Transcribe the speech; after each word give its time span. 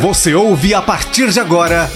Você 0.00 0.34
ouve 0.34 0.74
a 0.74 0.82
partir 0.82 1.30
de 1.30 1.40
agora 1.40 1.88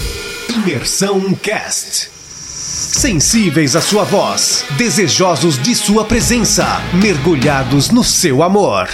Imersão 0.49 1.35
Cast. 1.35 2.09
Sensíveis 2.09 3.75
à 3.75 3.81
sua 3.81 4.03
voz, 4.03 4.65
desejosos 4.75 5.61
de 5.61 5.75
sua 5.75 6.03
presença, 6.03 6.65
mergulhados 6.99 7.91
no 7.91 8.03
seu 8.03 8.41
amor. 8.41 8.87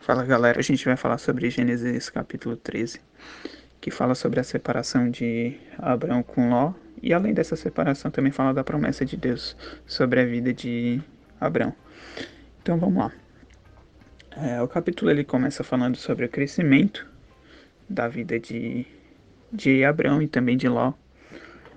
Fala 0.00 0.24
galera, 0.24 0.58
a 0.58 0.62
gente 0.62 0.84
vai 0.84 0.96
falar 0.96 1.16
sobre 1.16 1.48
Gênesis 1.48 2.10
capítulo 2.10 2.54
13, 2.54 3.00
que 3.80 3.90
fala 3.90 4.14
sobre 4.14 4.40
a 4.40 4.44
separação 4.44 5.10
de 5.10 5.56
Abraão 5.78 6.22
com 6.22 6.50
Ló, 6.50 6.74
e 7.02 7.14
além 7.14 7.32
dessa 7.32 7.56
separação 7.56 8.10
também 8.10 8.30
fala 8.30 8.52
da 8.52 8.62
promessa 8.62 9.06
de 9.06 9.16
Deus 9.16 9.56
sobre 9.86 10.20
a 10.20 10.24
vida 10.26 10.52
de 10.52 11.00
Abraão. 11.40 11.74
Então 12.64 12.78
vamos 12.78 12.96
lá. 12.96 13.12
É, 14.38 14.62
o 14.62 14.66
capítulo 14.66 15.10
ele 15.10 15.22
começa 15.22 15.62
falando 15.62 15.98
sobre 15.98 16.24
o 16.24 16.28
crescimento 16.30 17.06
da 17.86 18.08
vida 18.08 18.40
de, 18.40 18.86
de 19.52 19.84
Abraão 19.84 20.22
e 20.22 20.26
também 20.26 20.56
de 20.56 20.66
Ló, 20.66 20.94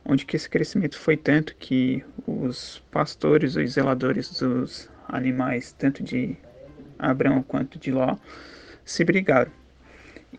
onde 0.05 0.25
que 0.25 0.37
esse 0.37 0.49
crescimento 0.49 0.97
foi 0.97 1.17
tanto 1.17 1.53
que 1.57 2.05
os 2.25 2.81
pastores, 2.89 3.57
os 3.57 3.73
zeladores 3.73 4.39
dos 4.39 4.89
animais, 5.09 5.73
tanto 5.77 6.01
de 6.01 6.37
Abraão 6.97 7.43
quanto 7.43 7.77
de 7.77 7.91
Ló, 7.91 8.15
se 8.85 9.03
brigaram. 9.03 9.51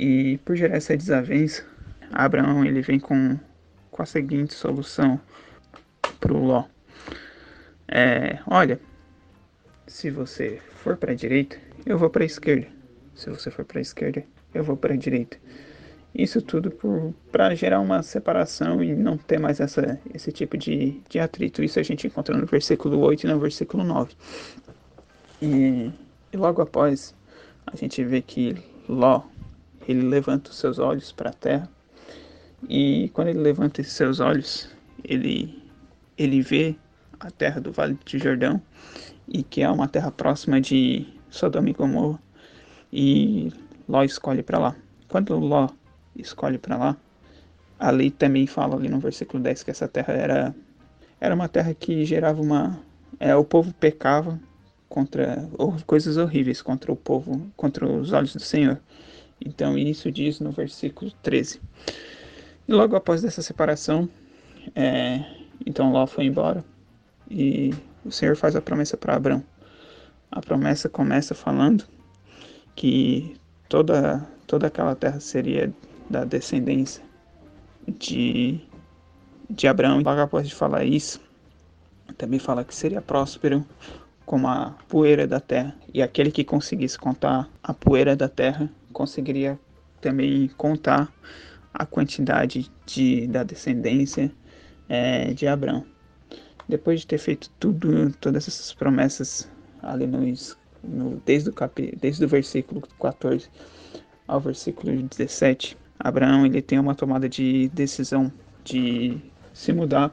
E 0.00 0.38
por 0.46 0.56
gerar 0.56 0.76
essa 0.76 0.96
desavença, 0.96 1.62
Abraão 2.10 2.64
ele 2.64 2.80
vem 2.80 2.98
com, 2.98 3.38
com 3.90 4.02
a 4.02 4.06
seguinte 4.06 4.54
solução 4.54 5.20
para 6.18 6.32
o 6.32 6.42
Ló. 6.42 6.64
É, 7.86 8.38
olha, 8.46 8.80
se 9.88 10.10
você 10.10 10.60
for 10.82 10.96
para 10.96 11.12
a 11.12 11.14
direita, 11.14 11.56
eu 11.86 11.98
vou 11.98 12.10
para 12.10 12.22
a 12.22 12.26
esquerda. 12.26 12.68
Se 13.14 13.30
você 13.30 13.50
for 13.50 13.64
para 13.64 13.78
a 13.78 13.82
esquerda, 13.82 14.22
eu 14.54 14.62
vou 14.62 14.76
para 14.76 14.94
a 14.94 14.96
direita. 14.96 15.38
Isso 16.14 16.40
tudo 16.40 16.70
para 17.32 17.54
gerar 17.54 17.80
uma 17.80 18.02
separação 18.02 18.82
e 18.82 18.94
não 18.94 19.16
ter 19.16 19.38
mais 19.38 19.60
essa, 19.60 19.98
esse 20.14 20.30
tipo 20.30 20.56
de, 20.56 21.00
de 21.08 21.18
atrito. 21.18 21.62
Isso 21.62 21.80
a 21.80 21.82
gente 21.82 22.06
encontra 22.06 22.36
no 22.36 22.46
versículo 22.46 22.98
8 23.00 23.24
e 23.24 23.30
no 23.30 23.38
versículo 23.38 23.82
9. 23.82 24.14
E, 25.40 25.90
e 26.32 26.36
logo 26.36 26.62
após, 26.62 27.14
a 27.66 27.76
gente 27.76 28.02
vê 28.04 28.20
que 28.22 28.56
Ló, 28.88 29.22
ele 29.86 30.02
levanta 30.02 30.50
os 30.50 30.56
seus 30.56 30.78
olhos 30.78 31.12
para 31.12 31.30
a 31.30 31.34
terra. 31.34 31.68
E 32.68 33.10
quando 33.12 33.28
ele 33.28 33.40
levanta 33.40 33.80
esses 33.80 33.92
seus 33.92 34.20
olhos, 34.20 34.68
ele, 35.04 35.62
ele 36.16 36.42
vê 36.42 36.74
a 37.20 37.30
terra 37.30 37.60
do 37.60 37.72
Vale 37.72 37.98
de 38.04 38.18
Jordão 38.18 38.60
e 39.28 39.42
que 39.42 39.62
é 39.62 39.70
uma 39.70 39.88
terra 39.88 40.10
próxima 40.10 40.60
de 40.60 41.06
Sodoma 41.30 41.70
e 41.70 41.72
Gomorra. 41.72 42.18
E 42.92 43.52
Ló 43.88 44.02
escolhe 44.02 44.42
para 44.42 44.58
lá. 44.58 44.76
Quando 45.08 45.38
Ló 45.38 45.68
escolhe 46.16 46.58
para 46.58 46.76
lá, 46.76 46.96
a 47.78 47.90
lei 47.90 48.10
também 48.10 48.46
fala 48.46 48.76
ali 48.76 48.88
no 48.88 48.98
versículo 48.98 49.42
10 49.42 49.62
que 49.62 49.70
essa 49.70 49.86
terra 49.86 50.12
era, 50.14 50.54
era 51.20 51.34
uma 51.34 51.48
terra 51.48 51.74
que 51.74 52.04
gerava 52.04 52.40
uma. 52.40 52.80
É, 53.20 53.34
o 53.34 53.44
povo 53.44 53.72
pecava 53.74 54.40
contra 54.88 55.48
coisas 55.86 56.16
horríveis 56.16 56.62
contra 56.62 56.90
o 56.90 56.96
povo, 56.96 57.50
contra 57.56 57.86
os 57.86 58.12
olhos 58.12 58.34
do 58.34 58.42
Senhor. 58.42 58.80
Então 59.44 59.78
isso 59.78 60.10
diz 60.10 60.40
no 60.40 60.50
versículo 60.50 61.10
13. 61.22 61.60
E 62.66 62.72
logo 62.72 62.96
após 62.96 63.22
dessa 63.22 63.42
separação, 63.42 64.08
é, 64.74 65.24
então 65.64 65.92
Ló 65.92 66.06
foi 66.06 66.24
embora 66.24 66.64
e 67.30 67.74
o 68.04 68.10
Senhor 68.10 68.36
faz 68.36 68.54
a 68.56 68.60
promessa 68.60 68.96
para 68.96 69.16
Abraão. 69.16 69.42
A 70.30 70.40
promessa 70.40 70.88
começa 70.88 71.34
falando 71.34 71.84
que 72.76 73.36
toda, 73.68 74.26
toda 74.46 74.66
aquela 74.66 74.94
terra 74.94 75.20
seria 75.20 75.72
da 76.08 76.24
descendência 76.24 77.02
de, 77.86 78.60
de 79.48 79.66
Abraão. 79.66 80.00
Logo 80.00 80.20
após 80.20 80.48
de 80.48 80.54
falar 80.54 80.84
isso, 80.84 81.20
também 82.16 82.38
fala 82.38 82.64
que 82.64 82.74
seria 82.74 83.02
próspero 83.02 83.64
como 84.24 84.46
a 84.46 84.76
poeira 84.88 85.26
da 85.26 85.40
terra. 85.40 85.74
E 85.92 86.02
aquele 86.02 86.30
que 86.30 86.44
conseguisse 86.44 86.98
contar 86.98 87.48
a 87.62 87.72
poeira 87.72 88.14
da 88.14 88.28
terra 88.28 88.70
conseguiria 88.92 89.58
também 90.00 90.48
contar 90.56 91.12
a 91.72 91.86
quantidade 91.86 92.70
de, 92.86 93.26
da 93.26 93.42
descendência 93.42 94.32
é, 94.88 95.32
de 95.32 95.46
Abraão. 95.46 95.84
Depois 96.68 97.00
de 97.00 97.06
ter 97.06 97.18
feito 97.18 97.50
tudo, 97.58 98.12
todas 98.20 98.46
essas 98.46 98.74
promessas 98.74 99.50
ali 99.82 100.06
no, 100.06 100.20
no 100.84 101.22
desde, 101.24 101.50
o 101.50 101.52
capi, 101.52 101.96
desde 102.00 102.24
o 102.24 102.28
versículo 102.28 102.82
14 103.00 103.48
ao 104.26 104.40
versículo 104.40 104.92
17, 105.02 105.76
Abraão 105.98 106.44
ele 106.44 106.60
tem 106.60 106.78
uma 106.78 106.94
tomada 106.94 107.28
de 107.28 107.68
decisão 107.68 108.30
de 108.62 109.18
se 109.52 109.72
mudar. 109.72 110.12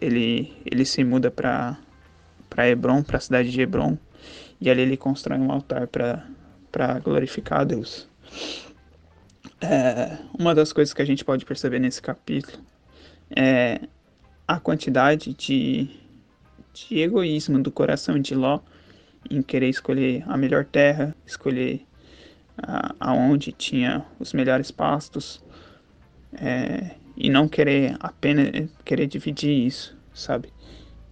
Ele, 0.00 0.52
ele 0.66 0.84
se 0.84 1.04
muda 1.04 1.30
para 1.30 1.78
para 2.54 2.68
Hebron, 2.68 3.02
para 3.02 3.16
a 3.16 3.20
cidade 3.20 3.50
de 3.50 3.60
Hebron, 3.60 3.98
e 4.60 4.70
ali 4.70 4.82
ele 4.82 4.96
constrói 4.96 5.38
um 5.38 5.50
altar 5.50 5.88
para 5.88 6.98
glorificar 7.00 7.60
a 7.60 7.64
Deus. 7.64 8.08
É, 9.60 10.18
uma 10.38 10.54
das 10.54 10.72
coisas 10.72 10.94
que 10.94 11.02
a 11.02 11.04
gente 11.04 11.24
pode 11.24 11.44
perceber 11.44 11.80
nesse 11.80 12.00
capítulo 12.00 12.62
é 13.34 13.80
a 14.46 14.60
quantidade 14.60 15.32
de, 15.34 15.88
de 16.72 17.00
egoísmo 17.00 17.62
do 17.62 17.70
coração 17.70 18.18
de 18.18 18.34
Ló 18.34 18.60
em 19.30 19.42
querer 19.42 19.68
escolher 19.68 20.22
a 20.26 20.36
melhor 20.36 20.64
terra, 20.64 21.14
escolher 21.26 21.86
a, 22.58 22.94
aonde 23.00 23.52
tinha 23.52 24.04
os 24.18 24.32
melhores 24.32 24.70
pastos 24.70 25.42
é, 26.34 26.90
e 27.16 27.30
não 27.30 27.48
querer 27.48 27.96
apenas 28.00 28.68
querer 28.84 29.06
dividir 29.06 29.66
isso, 29.66 29.96
sabe? 30.12 30.52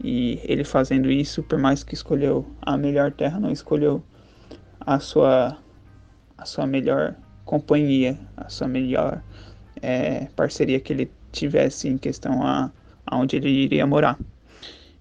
E 0.02 0.40
ele 0.44 0.64
fazendo 0.64 1.10
isso, 1.10 1.42
por 1.42 1.58
mais 1.58 1.82
que 1.84 1.94
escolheu 1.94 2.46
a 2.60 2.76
melhor 2.76 3.12
terra, 3.12 3.38
não 3.38 3.50
escolheu 3.50 4.02
a 4.80 4.98
sua 4.98 5.56
a 6.36 6.44
sua 6.44 6.66
melhor 6.66 7.14
companhia, 7.44 8.18
a 8.36 8.48
sua 8.48 8.66
melhor 8.66 9.22
é, 9.80 10.26
parceria 10.34 10.80
que 10.80 10.92
ele 10.92 11.10
tivesse 11.30 11.88
em 11.88 11.96
questão 11.96 12.42
a 12.44 12.70
aonde 13.12 13.36
ele 13.36 13.50
iria 13.50 13.86
morar. 13.86 14.18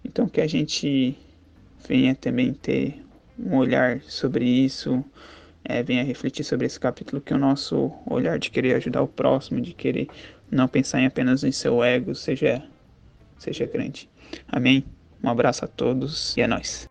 Então 0.04 0.28
que 0.28 0.42
a 0.42 0.48
gente 0.48 1.18
venha 1.88 2.14
também 2.14 2.54
ter 2.54 3.02
um 3.40 3.56
olhar 3.56 4.02
sobre 4.02 4.46
isso, 4.46 5.04
é, 5.64 5.82
venha 5.82 6.04
refletir 6.04 6.44
sobre 6.44 6.68
esse 6.68 6.80
capítulo, 6.80 7.22
que 7.22 7.34
o 7.34 7.38
nosso 7.38 7.92
olhar 8.06 8.38
de 8.38 8.52
querer 8.52 8.76
ajudar 8.76 9.02
o 9.02 9.08
próximo, 9.08 9.62
de 9.62 9.74
querer 9.74 10.08
não 10.50 10.68
pensar 10.68 11.00
em 11.00 11.06
apenas 11.06 11.44
em 11.44 11.52
seu 11.52 11.82
ego, 11.82 12.14
seja, 12.14 12.62
seja 13.38 13.66
grande. 13.66 14.10
Amém? 14.48 14.84
Um 15.24 15.30
abraço 15.30 15.64
a 15.64 15.68
todos 15.68 16.36
e 16.36 16.42
é 16.42 16.48
nóis. 16.48 16.90